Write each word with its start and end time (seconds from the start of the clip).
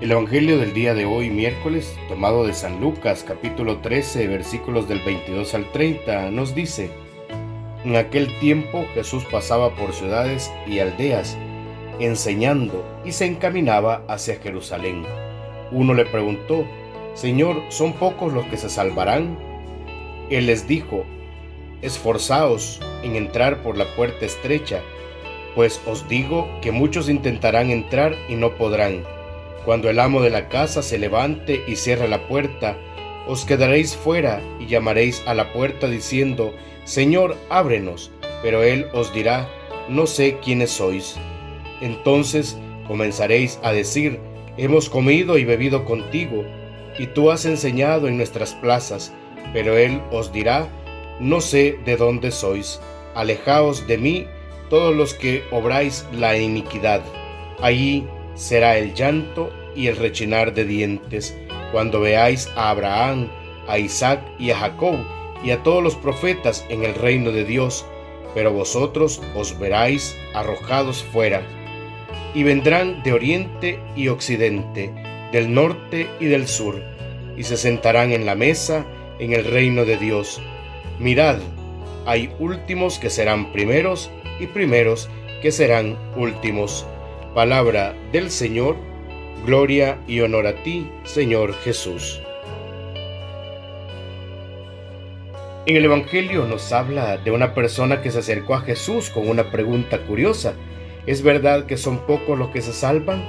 El 0.00 0.10
Evangelio 0.10 0.58
del 0.58 0.74
día 0.74 0.92
de 0.92 1.06
hoy, 1.06 1.30
miércoles, 1.30 1.96
tomado 2.08 2.44
de 2.44 2.52
San 2.52 2.80
Lucas, 2.80 3.24
capítulo 3.26 3.78
13, 3.78 4.26
versículos 4.26 4.88
del 4.88 4.98
22 4.98 5.54
al 5.54 5.70
30, 5.70 6.30
nos 6.32 6.52
dice, 6.52 6.90
En 7.84 7.94
aquel 7.94 8.36
tiempo 8.40 8.84
Jesús 8.92 9.24
pasaba 9.30 9.74
por 9.76 9.94
ciudades 9.94 10.52
y 10.66 10.80
aldeas, 10.80 11.38
enseñando, 12.00 12.84
y 13.04 13.12
se 13.12 13.26
encaminaba 13.26 14.04
hacia 14.08 14.40
Jerusalén. 14.40 15.06
Uno 15.70 15.94
le 15.94 16.04
preguntó, 16.04 16.66
Señor, 17.14 17.62
¿son 17.68 17.92
pocos 17.92 18.32
los 18.32 18.44
que 18.46 18.56
se 18.56 18.68
salvarán? 18.68 19.38
Él 20.28 20.46
les 20.46 20.66
dijo, 20.66 21.04
Esforzaos 21.82 22.80
en 23.04 23.14
entrar 23.14 23.62
por 23.62 23.78
la 23.78 23.86
puerta 23.94 24.26
estrecha, 24.26 24.82
pues 25.54 25.80
os 25.86 26.08
digo 26.08 26.48
que 26.60 26.72
muchos 26.72 27.08
intentarán 27.08 27.70
entrar 27.70 28.16
y 28.28 28.34
no 28.34 28.56
podrán. 28.56 29.04
Cuando 29.64 29.88
el 29.88 29.98
amo 29.98 30.20
de 30.20 30.30
la 30.30 30.48
casa 30.48 30.82
se 30.82 30.98
levante 30.98 31.62
y 31.66 31.76
cierre 31.76 32.08
la 32.08 32.28
puerta, 32.28 32.76
os 33.26 33.44
quedaréis 33.46 33.96
fuera 33.96 34.42
y 34.60 34.66
llamaréis 34.66 35.22
a 35.26 35.34
la 35.34 35.52
puerta 35.52 35.88
diciendo, 35.88 36.52
Señor, 36.84 37.36
ábrenos. 37.48 38.10
Pero 38.42 38.62
él 38.62 38.86
os 38.92 39.12
dirá, 39.14 39.48
no 39.88 40.06
sé 40.06 40.38
quiénes 40.44 40.70
sois. 40.70 41.16
Entonces 41.80 42.58
comenzaréis 42.86 43.58
a 43.62 43.72
decir, 43.72 44.20
hemos 44.58 44.90
comido 44.90 45.38
y 45.38 45.44
bebido 45.46 45.86
contigo, 45.86 46.44
y 46.98 47.06
tú 47.08 47.30
has 47.30 47.46
enseñado 47.46 48.06
en 48.06 48.18
nuestras 48.18 48.54
plazas. 48.54 49.14
Pero 49.54 49.78
él 49.78 50.02
os 50.10 50.30
dirá, 50.30 50.68
no 51.20 51.40
sé 51.40 51.78
de 51.86 51.96
dónde 51.96 52.30
sois, 52.30 52.80
alejaos 53.14 53.86
de 53.86 53.96
mí 53.98 54.26
todos 54.68 54.94
los 54.94 55.14
que 55.14 55.42
obráis 55.50 56.06
la 56.12 56.36
iniquidad. 56.36 57.00
Allí 57.60 58.06
será 58.34 58.78
el 58.78 58.94
llanto 58.94 59.50
y 59.74 59.88
el 59.88 59.96
rechinar 59.96 60.54
de 60.54 60.64
dientes, 60.64 61.36
cuando 61.72 62.00
veáis 62.00 62.48
a 62.56 62.70
Abraham, 62.70 63.28
a 63.66 63.78
Isaac 63.78 64.20
y 64.38 64.50
a 64.50 64.58
Jacob, 64.58 64.98
y 65.42 65.50
a 65.50 65.62
todos 65.62 65.82
los 65.82 65.96
profetas 65.96 66.64
en 66.68 66.84
el 66.84 66.94
reino 66.94 67.32
de 67.32 67.44
Dios, 67.44 67.84
pero 68.34 68.52
vosotros 68.52 69.20
os 69.34 69.58
veráis 69.58 70.16
arrojados 70.34 71.02
fuera. 71.02 71.42
Y 72.34 72.42
vendrán 72.42 73.02
de 73.02 73.12
oriente 73.12 73.78
y 73.94 74.08
occidente, 74.08 74.92
del 75.32 75.52
norte 75.52 76.08
y 76.20 76.26
del 76.26 76.48
sur, 76.48 76.80
y 77.36 77.42
se 77.44 77.56
sentarán 77.56 78.12
en 78.12 78.26
la 78.26 78.34
mesa 78.34 78.86
en 79.18 79.32
el 79.32 79.44
reino 79.44 79.84
de 79.84 79.96
Dios. 79.96 80.40
Mirad, 80.98 81.38
hay 82.06 82.32
últimos 82.38 82.98
que 82.98 83.10
serán 83.10 83.52
primeros, 83.52 84.10
y 84.40 84.46
primeros 84.46 85.08
que 85.42 85.52
serán 85.52 85.96
últimos. 86.16 86.86
Palabra 87.34 87.96
del 88.12 88.30
Señor, 88.30 88.76
gloria 89.44 89.98
y 90.06 90.20
honor 90.20 90.46
a 90.46 90.62
ti, 90.62 90.88
Señor 91.02 91.52
Jesús. 91.64 92.20
En 95.66 95.76
el 95.76 95.84
Evangelio 95.84 96.46
nos 96.46 96.70
habla 96.70 97.16
de 97.16 97.32
una 97.32 97.52
persona 97.52 98.02
que 98.02 98.12
se 98.12 98.20
acercó 98.20 98.54
a 98.54 98.60
Jesús 98.60 99.10
con 99.10 99.28
una 99.28 99.50
pregunta 99.50 99.98
curiosa. 100.06 100.54
¿Es 101.06 101.22
verdad 101.22 101.66
que 101.66 101.76
son 101.76 102.06
pocos 102.06 102.38
los 102.38 102.50
que 102.50 102.62
se 102.62 102.72
salvan? 102.72 103.24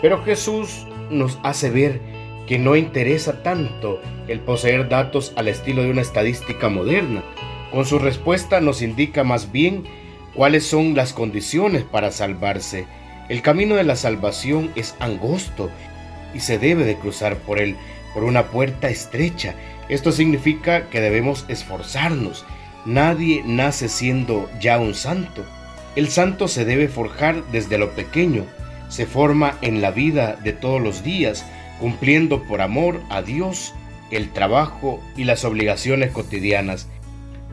Pero 0.00 0.22
Jesús 0.22 0.86
nos 1.10 1.40
hace 1.42 1.70
ver 1.70 2.00
que 2.46 2.60
no 2.60 2.76
interesa 2.76 3.42
tanto 3.42 4.00
el 4.28 4.38
poseer 4.38 4.88
datos 4.88 5.32
al 5.34 5.48
estilo 5.48 5.82
de 5.82 5.90
una 5.90 6.02
estadística 6.02 6.68
moderna. 6.68 7.24
Con 7.72 7.86
su 7.86 7.98
respuesta 7.98 8.60
nos 8.60 8.82
indica 8.82 9.24
más 9.24 9.50
bien 9.50 9.82
cuáles 10.32 10.64
son 10.64 10.94
las 10.94 11.12
condiciones 11.12 11.82
para 11.82 12.12
salvarse 12.12 12.86
el 13.32 13.40
camino 13.40 13.76
de 13.76 13.84
la 13.84 13.96
salvación 13.96 14.70
es 14.76 14.94
angosto 15.00 15.70
y 16.34 16.40
se 16.40 16.58
debe 16.58 16.84
de 16.84 16.96
cruzar 16.96 17.36
por 17.38 17.62
él 17.62 17.76
por 18.12 18.24
una 18.24 18.48
puerta 18.48 18.90
estrecha. 18.90 19.54
Esto 19.88 20.12
significa 20.12 20.90
que 20.90 21.00
debemos 21.00 21.46
esforzarnos. 21.48 22.44
Nadie 22.84 23.42
nace 23.46 23.88
siendo 23.88 24.50
ya 24.60 24.78
un 24.78 24.94
santo. 24.94 25.46
El 25.96 26.10
santo 26.10 26.46
se 26.46 26.66
debe 26.66 26.88
forjar 26.88 27.42
desde 27.52 27.78
lo 27.78 27.92
pequeño. 27.92 28.44
Se 28.90 29.06
forma 29.06 29.56
en 29.62 29.80
la 29.80 29.92
vida 29.92 30.36
de 30.44 30.52
todos 30.52 30.82
los 30.82 31.02
días, 31.02 31.46
cumpliendo 31.80 32.42
por 32.42 32.60
amor 32.60 33.00
a 33.08 33.22
Dios 33.22 33.72
el 34.10 34.30
trabajo 34.30 35.02
y 35.16 35.24
las 35.24 35.46
obligaciones 35.46 36.10
cotidianas. 36.10 36.86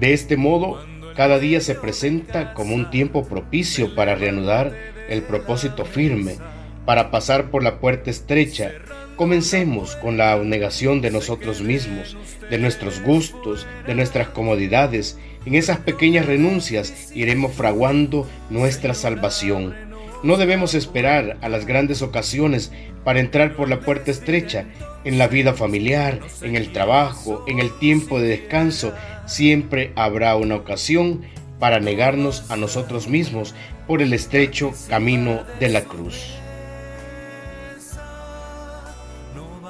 De 0.00 0.12
este 0.12 0.36
modo, 0.36 0.84
cada 1.14 1.38
día 1.38 1.60
se 1.60 1.76
presenta 1.76 2.52
como 2.52 2.74
un 2.74 2.90
tiempo 2.90 3.28
propicio 3.28 3.94
para 3.94 4.16
reanudar 4.16 4.97
el 5.08 5.22
propósito 5.22 5.84
firme, 5.84 6.36
para 6.84 7.10
pasar 7.10 7.50
por 7.50 7.62
la 7.62 7.80
puerta 7.80 8.10
estrecha. 8.10 8.72
Comencemos 9.16 9.96
con 9.96 10.16
la 10.16 10.32
abnegación 10.32 11.00
de 11.00 11.10
nosotros 11.10 11.60
mismos, 11.60 12.16
de 12.50 12.58
nuestros 12.58 13.02
gustos, 13.02 13.66
de 13.86 13.94
nuestras 13.94 14.28
comodidades. 14.28 15.18
En 15.44 15.54
esas 15.54 15.78
pequeñas 15.78 16.26
renuncias 16.26 17.12
iremos 17.14 17.52
fraguando 17.52 18.26
nuestra 18.48 18.94
salvación. 18.94 19.74
No 20.22 20.36
debemos 20.36 20.74
esperar 20.74 21.36
a 21.42 21.48
las 21.48 21.66
grandes 21.66 22.00
ocasiones 22.00 22.72
para 23.04 23.20
entrar 23.20 23.54
por 23.54 23.68
la 23.68 23.80
puerta 23.80 24.10
estrecha. 24.10 24.66
En 25.04 25.18
la 25.18 25.28
vida 25.28 25.54
familiar, 25.54 26.20
en 26.42 26.56
el 26.56 26.72
trabajo, 26.72 27.44
en 27.46 27.58
el 27.58 27.70
tiempo 27.78 28.20
de 28.20 28.28
descanso, 28.28 28.92
siempre 29.26 29.92
habrá 29.94 30.36
una 30.36 30.56
ocasión 30.56 31.22
para 31.58 31.80
negarnos 31.80 32.50
a 32.50 32.56
nosotros 32.56 33.08
mismos 33.08 33.54
por 33.86 34.02
el 34.02 34.12
estrecho 34.12 34.72
camino 34.88 35.42
de 35.60 35.68
la 35.68 35.82
cruz. 35.82 36.34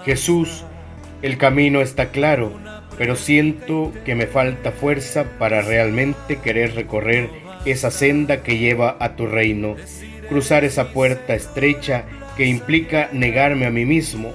Jesús, 0.05 0.65
el 1.23 1.37
camino 1.39 1.81
está 1.81 2.11
claro, 2.11 2.53
pero 2.97 3.17
siento 3.17 3.93
que 4.05 4.15
me 4.15 4.27
falta 4.27 4.73
fuerza 4.73 5.25
para 5.39 5.63
realmente 5.63 6.39
querer 6.39 6.75
recorrer 6.75 7.31
esa 7.65 7.91
senda 7.91 8.43
que 8.43 8.59
lleva 8.59 8.97
a 9.01 9.17
tu 9.17 9.27
reino, 9.27 9.77
cruzar 10.29 10.65
esa 10.65 10.93
puerta 10.93 11.35
estrecha 11.35 12.05
que 12.37 12.47
implica 12.47 13.09
negarme 13.13 13.67
a 13.67 13.71
mí 13.71 13.85
mismo. 13.85 14.33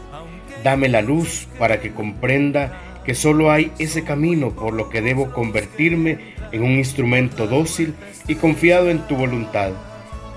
Dame 0.63 0.89
la 0.89 1.01
luz 1.01 1.47
para 1.57 1.79
que 1.79 1.91
comprenda 1.91 2.92
que 3.05 3.15
solo 3.15 3.51
hay 3.51 3.71
ese 3.79 4.03
camino 4.03 4.51
por 4.51 4.73
lo 4.73 4.89
que 4.89 5.01
debo 5.01 5.31
convertirme 5.31 6.33
en 6.51 6.63
un 6.63 6.71
instrumento 6.71 7.47
dócil 7.47 7.93
y 8.27 8.35
confiado 8.35 8.89
en 8.89 8.99
tu 9.07 9.15
voluntad. 9.15 9.71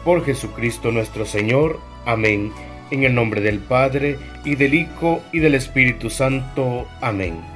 Por 0.04 0.24
Jesucristo 0.24 0.92
nuestro 0.92 1.26
Señor. 1.26 1.80
Amén. 2.04 2.52
En 2.90 3.04
el 3.04 3.14
nombre 3.14 3.40
del 3.40 3.58
Padre, 3.58 4.16
y 4.44 4.54
del 4.54 4.74
Hijo, 4.74 5.20
y 5.32 5.40
del 5.40 5.54
Espíritu 5.54 6.08
Santo. 6.08 6.86
Amén. 7.00 7.55